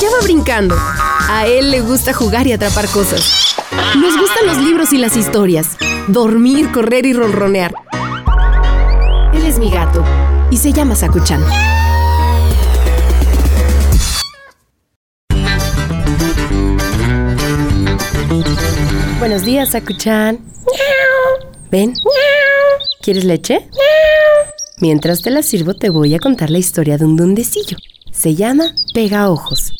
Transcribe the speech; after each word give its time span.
hallaba 0.00 0.22
brincando. 0.22 0.76
A 1.28 1.46
él 1.46 1.70
le 1.70 1.82
gusta 1.82 2.14
jugar 2.14 2.46
y 2.46 2.52
atrapar 2.52 2.88
cosas. 2.88 3.54
Nos 3.96 4.18
gustan 4.18 4.46
los 4.46 4.56
libros 4.56 4.92
y 4.94 4.98
las 4.98 5.14
historias. 5.14 5.76
Dormir, 6.08 6.72
correr 6.72 7.04
y 7.04 7.12
ronronear. 7.12 7.74
Él 9.34 9.44
es 9.44 9.58
mi 9.58 9.70
gato 9.70 10.02
y 10.50 10.56
se 10.56 10.72
llama 10.72 10.96
Sakuchan. 10.96 11.44
Buenos 19.18 19.44
días, 19.44 19.72
Sakuchan. 19.72 20.38
Ven. 21.70 21.92
¿Quieres 23.02 23.24
leche? 23.24 23.68
Mientras 24.78 25.20
te 25.20 25.30
la 25.30 25.42
sirvo, 25.42 25.74
te 25.74 25.90
voy 25.90 26.14
a 26.14 26.18
contar 26.18 26.48
la 26.48 26.58
historia 26.58 26.96
de 26.96 27.04
un 27.04 27.16
dundecillo. 27.16 27.76
Se 28.12 28.34
llama 28.34 28.74
Pega 28.92 29.30
Ojos. 29.30 29.72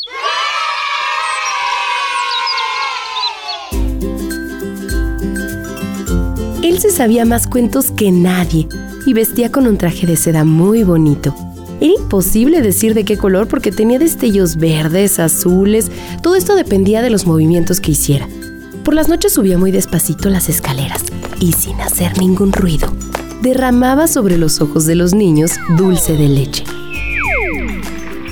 Él 6.62 6.78
se 6.78 6.90
sabía 6.90 7.24
más 7.24 7.46
cuentos 7.46 7.90
que 7.90 8.12
nadie 8.12 8.68
y 9.04 9.12
vestía 9.12 9.50
con 9.50 9.66
un 9.66 9.76
traje 9.76 10.06
de 10.06 10.16
seda 10.16 10.44
muy 10.44 10.84
bonito. 10.84 11.34
Era 11.80 11.92
imposible 11.94 12.62
decir 12.62 12.94
de 12.94 13.04
qué 13.04 13.16
color 13.16 13.48
porque 13.48 13.72
tenía 13.72 13.98
destellos 13.98 14.56
verdes, 14.56 15.18
azules, 15.18 15.90
todo 16.22 16.36
esto 16.36 16.54
dependía 16.54 17.02
de 17.02 17.10
los 17.10 17.26
movimientos 17.26 17.80
que 17.80 17.92
hiciera. 17.92 18.28
Por 18.84 18.94
las 18.94 19.08
noches 19.08 19.32
subía 19.32 19.58
muy 19.58 19.70
despacito 19.70 20.30
las 20.30 20.48
escaleras 20.48 21.02
y 21.40 21.52
sin 21.52 21.80
hacer 21.80 22.18
ningún 22.18 22.52
ruido, 22.52 22.92
derramaba 23.42 24.06
sobre 24.06 24.38
los 24.38 24.60
ojos 24.60 24.86
de 24.86 24.94
los 24.94 25.14
niños 25.14 25.52
dulce 25.76 26.16
de 26.16 26.28
leche. 26.28 26.64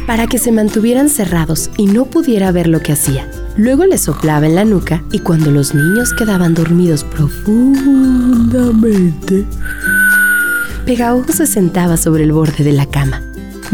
Para 0.08 0.26
que 0.26 0.38
se 0.38 0.50
mantuvieran 0.52 1.10
cerrados 1.10 1.68
y 1.76 1.84
no 1.84 2.06
pudiera 2.06 2.50
ver 2.50 2.66
lo 2.66 2.80
que 2.80 2.92
hacía. 2.92 3.28
Luego 3.58 3.84
le 3.84 3.98
soplaba 3.98 4.46
en 4.46 4.54
la 4.54 4.64
nuca 4.64 5.04
y 5.12 5.18
cuando 5.18 5.50
los 5.50 5.74
niños 5.74 6.14
quedaban 6.14 6.54
dormidos 6.54 7.04
profundamente, 7.04 9.44
Pegaojo 10.86 11.30
se 11.32 11.46
sentaba 11.46 11.98
sobre 11.98 12.24
el 12.24 12.32
borde 12.32 12.64
de 12.64 12.72
la 12.72 12.86
cama. 12.86 13.20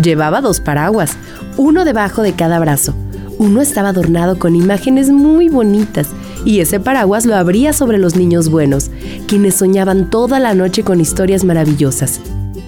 Llevaba 0.03 0.41
dos 0.41 0.58
paraguas, 0.58 1.17
uno 1.56 1.84
debajo 1.84 2.23
de 2.23 2.33
cada 2.33 2.58
brazo. 2.58 2.97
Uno 3.39 3.61
estaba 3.61 3.91
adornado 3.91 4.36
con 4.36 4.56
imágenes 4.56 5.11
muy 5.11 5.48
bonitas 5.48 6.08
y 6.45 6.58
ese 6.58 6.80
paraguas 6.80 7.27
lo 7.27 7.36
abría 7.36 7.73
sobre 7.73 7.98
los 7.98 8.17
niños 8.17 8.48
buenos, 8.48 8.91
quienes 9.28 9.55
soñaban 9.55 10.11
toda 10.11 10.41
la 10.41 10.53
noche 10.53 10.83
con 10.83 11.01
historias 11.01 11.45
maravillosas. 11.45 12.19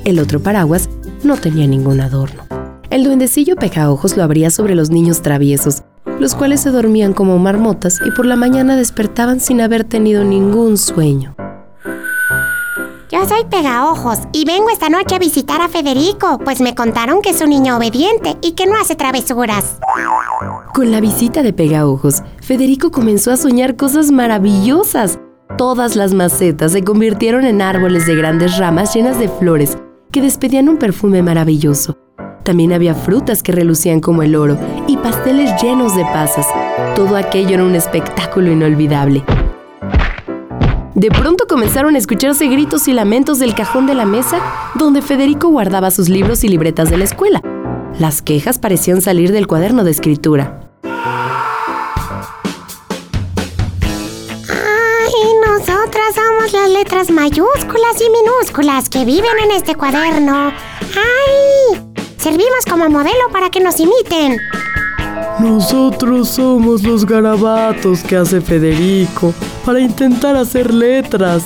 El 0.05 0.21
otro 0.21 0.39
paraguas 0.39 0.89
no 1.25 1.37
tenía 1.37 1.67
ningún 1.67 2.01
adorno. 2.01 2.46
El 2.97 3.05
duendecillo 3.05 3.57
Pegaojos 3.57 4.17
lo 4.17 4.23
abría 4.23 4.49
sobre 4.49 4.75
los 4.75 4.89
niños 4.89 5.21
traviesos, 5.21 5.83
los 6.19 6.35
cuales 6.35 6.63
se 6.63 6.71
dormían 6.71 7.13
como 7.13 7.39
marmotas 7.39 8.01
y 8.03 8.11
por 8.11 8.25
la 8.25 8.37
mañana 8.37 8.75
despertaban 8.75 9.39
sin 9.39 9.61
haber 9.61 9.85
tenido 9.85 10.25
ningún 10.25 10.79
sueño. 10.79 11.37
Yo 13.13 13.27
soy 13.29 13.45
Pegaojos 13.51 14.21
y 14.33 14.47
vengo 14.47 14.71
esta 14.71 14.89
noche 14.89 15.15
a 15.15 15.19
visitar 15.19 15.61
a 15.61 15.69
Federico, 15.69 16.39
pues 16.39 16.63
me 16.63 16.75
contaron 16.75 17.21
que 17.21 17.29
es 17.29 17.43
un 17.43 17.51
niño 17.51 17.77
obediente 17.77 18.39
y 18.41 18.53
que 18.53 18.65
no 18.65 18.81
hace 18.81 18.97
travesuras. 18.97 19.77
Con 20.73 20.91
la 20.91 21.03
visita 21.03 21.43
de 21.43 21.53
Pegaojos, 21.53 22.23
Federico 22.41 22.91
comenzó 22.91 23.31
a 23.31 23.37
soñar 23.37 23.77
cosas 23.77 24.11
maravillosas. 24.11 25.19
Todas 25.59 25.97
las 25.97 26.15
macetas 26.15 26.73
se 26.73 26.83
convirtieron 26.83 27.45
en 27.45 27.61
árboles 27.61 28.07
de 28.07 28.17
grandes 28.17 28.57
ramas 28.57 28.95
llenas 28.95 29.19
de 29.19 29.29
flores 29.29 29.77
que 30.11 30.23
despedían 30.23 30.71
un 30.71 30.79
perfume 30.79 31.23
maravilloso. 31.23 31.99
También 32.47 32.73
había 32.73 32.95
frutas 32.95 33.43
que 33.43 33.51
relucían 33.51 33.99
como 33.99 34.23
el 34.23 34.37
oro 34.37 34.57
y 34.87 34.97
pasteles 34.99 35.51
llenos 35.61 35.97
de 35.97 36.05
pasas. 36.05 36.47
Todo 36.95 37.17
aquello 37.17 37.55
era 37.55 37.65
un 37.65 37.75
espectáculo 37.75 38.53
inolvidable. 38.53 39.25
De 40.95 41.11
pronto 41.11 41.49
comenzaron 41.49 41.97
a 41.97 41.99
escucharse 41.99 42.47
gritos 42.47 42.87
y 42.87 42.93
lamentos 42.93 43.41
del 43.41 43.57
cajón 43.57 43.89
de 43.89 43.95
la 43.95 44.07
mesa 44.07 44.39
donde 44.77 45.03
Federico 45.03 45.49
guardaba 45.49 45.91
sus 45.91 46.09
libros 46.09 46.45
y 46.45 46.49
libretas 46.49 46.89
de 46.89 46.99
la 46.99 47.03
escuela. 47.03 47.43
Las 47.99 48.23
quejas 48.23 48.61
parecían 48.61 49.03
salir 49.03 49.33
del 49.33 49.49
cuaderno 49.49 49.83
de 49.83 49.91
escritura. 49.91 50.71
Ay, 50.85 51.11
nosotras 55.49 56.15
somos 56.15 56.53
las 56.53 56.71
letras 56.71 57.11
mayúsculas 57.11 58.01
y 58.01 58.09
minúsculas 58.09 58.89
que 58.89 59.05
viven 59.05 59.37
en 59.47 59.51
este 59.51 59.75
cuaderno. 59.75 60.53
¡Ay! 60.95 61.56
Servimos 62.27 62.65
como 62.69 62.91
modelo 62.91 63.29
para 63.31 63.51
que 63.51 63.61
nos 63.61 63.79
imiten. 63.79 64.37
Nosotros 65.39 66.31
somos 66.31 66.83
los 66.83 67.07
garabatos 67.07 68.03
que 68.03 68.17
hace 68.17 68.41
Federico 68.41 69.33
para 69.65 69.79
intentar 69.79 70.35
hacer 70.35 70.75
letras. 70.75 71.45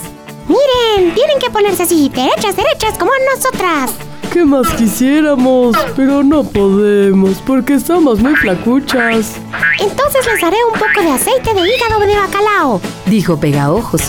Miren, 0.49 1.15
tienen 1.15 1.39
que 1.39 1.51
ponerse 1.51 1.83
así, 1.83 2.09
derechas, 2.09 2.57
derechas, 2.57 2.97
como 2.97 3.11
nosotras. 3.35 3.91
¿Qué 4.33 4.43
más 4.43 4.71
quisiéramos? 4.71 5.77
Pero 5.97 6.23
no 6.23 6.45
podemos 6.45 7.37
porque 7.47 7.75
estamos 7.75 8.21
muy 8.21 8.35
flacuchas. 8.37 9.35
Entonces 9.81 10.27
les 10.33 10.43
haré 10.43 10.57
un 10.73 10.79
poco 10.81 11.03
de 11.03 11.11
aceite 11.11 11.53
de 11.53 11.61
hígado 11.61 12.01
de 12.07 12.17
bacalao. 12.17 12.81
Dijo 13.05 13.39
Pegaojos. 13.39 14.01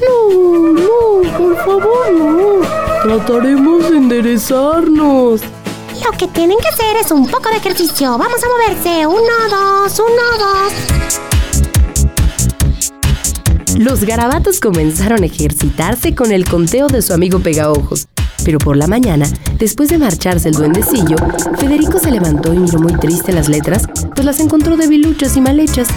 No, 0.00 0.72
no, 0.72 1.38
por 1.38 1.56
favor, 1.58 2.12
no. 2.12 2.60
Trataremos 3.04 3.88
de 3.88 3.96
enderezarnos. 3.96 5.42
Lo 6.04 6.12
que 6.16 6.28
tienen 6.28 6.58
que 6.58 6.68
hacer 6.68 6.96
es 6.96 7.10
un 7.10 7.26
poco 7.26 7.48
de 7.50 7.56
ejercicio. 7.56 8.16
Vamos 8.16 8.40
a 8.42 8.48
moverse. 8.48 9.06
Uno, 9.06 9.20
dos, 9.50 10.00
uno, 10.00 10.22
dos. 10.38 10.72
Los 13.76 14.04
garabatos 14.04 14.60
comenzaron 14.60 15.22
a 15.22 15.26
ejercitarse 15.26 16.14
con 16.14 16.30
el 16.32 16.44
conteo 16.44 16.86
de 16.88 17.02
su 17.02 17.12
amigo 17.12 17.40
Pegaojos. 17.40 18.08
Pero 18.44 18.58
por 18.58 18.76
la 18.76 18.86
mañana, 18.86 19.26
después 19.58 19.88
de 19.88 19.98
marcharse 19.98 20.48
el 20.48 20.54
duendecillo, 20.54 21.16
Federico 21.58 21.98
se 21.98 22.10
levantó 22.10 22.54
y 22.54 22.58
miró 22.58 22.78
muy 22.78 22.92
triste 22.98 23.32
las 23.32 23.48
letras, 23.48 23.86
pues 24.14 24.24
las 24.24 24.40
encontró 24.40 24.76
debiluchas 24.76 25.36
y 25.36 25.40
mal 25.40 25.58
hechas. 25.58 25.88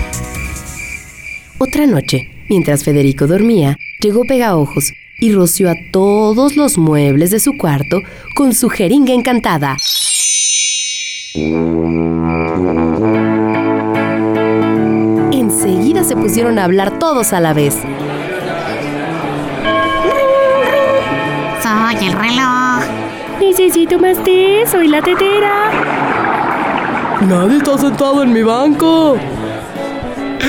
Otra 1.59 1.85
noche, 1.85 2.45
mientras 2.49 2.83
Federico 2.83 3.27
dormía, 3.27 3.77
llegó 4.01 4.23
Pegaojos 4.25 4.91
y 5.21 5.31
roció 5.31 5.69
a 5.69 5.75
todos 5.91 6.57
los 6.57 6.77
muebles 6.77 7.29
de 7.29 7.39
su 7.39 7.55
cuarto 7.55 8.01
con 8.35 8.53
su 8.53 8.69
jeringa 8.69 9.13
encantada. 9.13 9.77
Enseguida 15.31 16.03
se 16.03 16.15
pusieron 16.17 16.57
a 16.57 16.65
hablar 16.65 16.97
todos 16.97 17.31
a 17.33 17.39
la 17.39 17.53
vez. 17.53 17.77
Soy 21.61 22.07
el 22.07 22.13
reloj. 22.13 22.83
Necesito 23.39 23.99
más 23.99 24.21
té, 24.23 24.63
soy 24.69 24.87
la 24.87 25.01
tetera. 25.01 25.71
Nadie 27.27 27.57
está 27.57 27.77
sentado 27.77 28.23
en 28.23 28.33
mi 28.33 28.41
banco. 28.41 29.17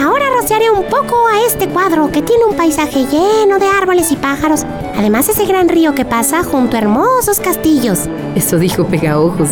Ahora 0.01 0.25
rociaré 0.35 0.71
un 0.71 0.85
poco 0.85 1.27
a 1.29 1.45
este 1.47 1.69
cuadro 1.69 2.11
que 2.11 2.23
tiene 2.23 2.45
un 2.45 2.57
paisaje 2.57 3.07
lleno 3.07 3.59
de 3.59 3.67
árboles 3.67 4.11
y 4.11 4.17
pájaros. 4.17 4.65
Además, 4.97 5.29
ese 5.29 5.45
gran 5.45 5.69
río 5.69 5.95
que 5.95 6.05
pasa 6.05 6.43
junto 6.43 6.77
a 6.77 6.81
hermosos 6.81 7.41
castillos. 7.41 8.09
Eso 8.35 8.59
dijo 8.59 8.87
Pegaojos. 8.87 9.51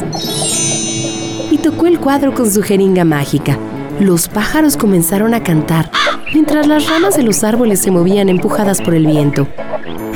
Y 1.51 1.59
tocó 1.59 1.87
el 1.87 2.01
cuadro 2.01 2.33
con 2.35 2.51
su 2.51 2.63
jeringa 2.63 3.05
mágica. 3.05 3.59
Los 3.99 4.29
pájaros 4.29 4.77
comenzaron 4.77 5.35
a 5.35 5.43
cantar, 5.43 5.91
mientras 6.33 6.67
las 6.67 6.89
ramas 6.89 7.17
de 7.17 7.23
los 7.23 7.45
árboles 7.45 7.83
se 7.83 7.91
movían 7.91 8.29
empujadas 8.31 8.81
por 8.81 8.95
el 8.95 9.07
viento. 9.07 9.47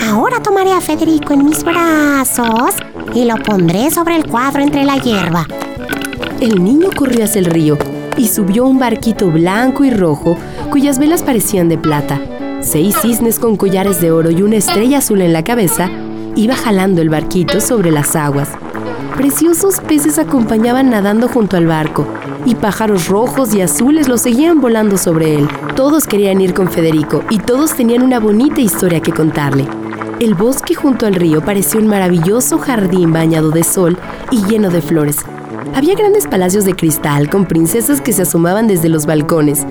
Ahora 0.09 0.41
tomaré 0.41 0.73
a 0.73 0.81
Federico 0.81 1.35
en 1.35 1.45
mis 1.45 1.63
brazos 1.63 2.77
y 3.15 3.25
lo 3.27 3.37
pondré 3.37 3.91
sobre 3.91 4.17
el 4.17 4.27
cuadro 4.27 4.63
entre 4.63 4.85
la 4.85 4.97
hierba. 4.97 5.47
El 6.41 6.65
niño 6.65 6.89
corrió 6.97 7.25
hacia 7.25 7.41
el 7.41 7.47
río 7.47 7.77
y 8.17 8.29
subió 8.29 8.67
un 8.67 8.79
barquito 8.79 9.31
blanco 9.31 9.85
y 9.85 9.91
rojo 9.91 10.37
cuyas 10.71 10.99
velas 10.99 11.23
parecían 11.23 11.69
de 11.69 11.79
plata. 11.79 12.21
Seis 12.61 12.97
cisnes 13.01 13.39
con 13.39 13.57
collares 13.57 14.01
de 14.01 14.11
oro 14.11 14.31
y 14.31 14.43
una 14.43 14.57
estrella 14.57 14.99
azul 14.99 15.21
en 15.21 15.33
la 15.33 15.45
cabeza 15.45 15.91
iba 16.35 16.57
jalando 16.57 17.03
el 17.03 17.11
barquito 17.11 17.61
sobre 17.61 17.91
las 17.91 18.17
aguas. 18.17 18.49
Preciosos 19.17 19.81
peces 19.81 20.19
acompañaban 20.19 20.91
nadando 20.91 21.29
junto 21.29 21.57
al 21.57 21.67
barco 21.67 22.07
y 22.47 22.55
pájaros 22.55 23.09
rojos 23.09 23.55
y 23.55 23.61
azules 23.61 24.09
lo 24.09 24.19
seguían 24.19 24.61
volando 24.61 24.97
sobre 24.97 25.37
él. 25.37 25.49
Todos 25.77 26.07
querían 26.07 26.41
ir 26.41 26.55
con 26.55 26.69
Federico 26.69 27.23
y 27.31 27.39
todos 27.39 27.75
tenían 27.75 28.03
una 28.03 28.19
bonita 28.19 28.61
historia 28.61 29.01
que 29.01 29.13
contarle. 29.13 29.67
El 30.21 30.35
bosque 30.35 30.75
junto 30.75 31.07
al 31.07 31.15
río 31.15 31.45
parecía 31.45 31.81
un 31.81 31.87
maravilloso 31.87 32.59
jardín 32.59 33.13
bañado 33.13 33.51
de 33.51 33.65
sol 33.65 33.99
y 34.31 34.45
lleno 34.45 34.71
de 34.71 34.81
flores. 34.81 35.25
Había 35.73 35.95
grandes 35.95 36.27
palacios 36.27 36.65
de 36.65 36.75
cristal 36.75 37.31
con 37.31 37.47
princesas 37.47 38.01
que 38.01 38.13
se 38.13 38.23
asomaban 38.23 38.67
desde 38.67 38.89
los 38.89 39.07
balcones. 39.07 39.67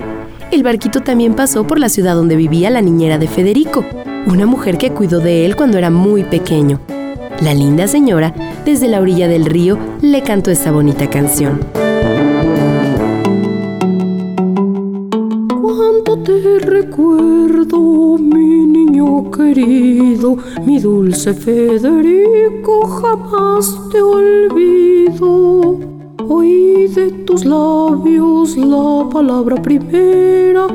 El 0.50 0.62
barquito 0.62 1.02
también 1.02 1.34
pasó 1.34 1.66
por 1.66 1.78
la 1.78 1.88
ciudad 1.88 2.14
donde 2.14 2.36
vivía 2.36 2.70
la 2.70 2.82
niñera 2.82 3.18
de 3.18 3.28
Federico, 3.28 3.84
una 4.26 4.46
mujer 4.46 4.78
que 4.78 4.90
cuidó 4.90 5.20
de 5.20 5.46
él 5.46 5.56
cuando 5.56 5.78
era 5.78 5.90
muy 5.90 6.24
pequeño. 6.24 6.80
La 7.40 7.54
linda 7.54 7.88
señora, 7.88 8.34
desde 8.64 8.88
la 8.88 9.00
orilla 9.00 9.28
del 9.28 9.46
río, 9.46 9.78
le 10.00 10.22
cantó 10.22 10.50
esta 10.50 10.70
bonita 10.70 11.10
canción. 11.10 11.60
Cuánto 15.48 16.18
te 16.22 16.58
recuerdo, 16.60 18.18
querido, 19.22 20.36
mi 20.64 20.80
dulce 20.80 21.34
Federico, 21.34 22.86
jamás 22.86 23.78
te 23.92 24.02
olvido. 24.02 25.78
Oí 26.28 26.88
de 26.88 27.10
tus 27.24 27.44
labios 27.44 28.56
la 28.56 29.08
palabra 29.10 29.60
primera. 29.62 30.66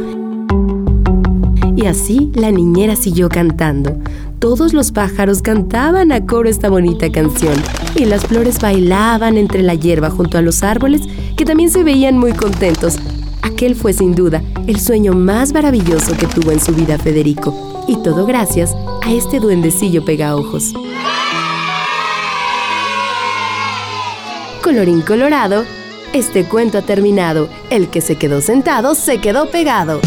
Y 1.75 1.85
así 1.85 2.31
la 2.35 2.51
niñera 2.51 2.95
siguió 2.95 3.29
cantando. 3.29 3.97
Todos 4.39 4.73
los 4.73 4.91
pájaros 4.91 5.41
cantaban 5.41 6.11
a 6.11 6.25
coro 6.25 6.49
esta 6.49 6.69
bonita 6.69 7.11
canción 7.11 7.55
y 7.95 8.05
las 8.05 8.25
flores 8.25 8.59
bailaban 8.59 9.37
entre 9.37 9.63
la 9.63 9.73
hierba 9.73 10.09
junto 10.09 10.37
a 10.37 10.41
los 10.41 10.63
árboles 10.63 11.01
que 11.35 11.45
también 11.45 11.69
se 11.69 11.83
veían 11.83 12.17
muy 12.17 12.31
contentos. 12.31 12.97
Aquel 13.41 13.75
fue 13.75 13.91
sin 13.91 14.15
duda 14.15 14.41
el 14.67 14.79
sueño 14.79 15.13
más 15.13 15.51
maravilloso 15.51 16.15
que 16.17 16.27
tuvo 16.27 16.51
en 16.51 16.59
su 16.59 16.73
vida 16.73 16.97
Federico 16.97 17.78
y 17.89 17.95
todo 18.03 18.27
gracias 18.27 18.75
a 19.01 19.11
este 19.11 19.39
duendecillo 19.39 20.05
pegaojos. 20.05 20.73
Colorín 24.61 25.01
colorado, 25.01 25.65
este 26.13 26.45
cuento 26.45 26.77
ha 26.77 26.81
terminado. 26.83 27.49
El 27.71 27.89
que 27.89 28.01
se 28.01 28.15
quedó 28.15 28.41
sentado 28.41 28.93
se 28.93 29.17
quedó 29.17 29.49
pegado. 29.49 29.99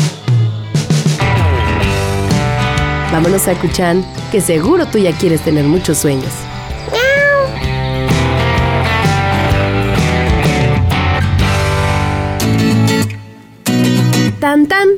Vámonos 3.10 3.48
a 3.48 3.54
Cuchán, 3.54 4.06
que 4.30 4.40
seguro 4.40 4.86
tú 4.86 4.98
ya 4.98 5.10
quieres 5.18 5.40
tener 5.40 5.64
muchos 5.64 5.98
sueños. 5.98 6.30
Tan 14.38 14.68
tan. 14.68 14.88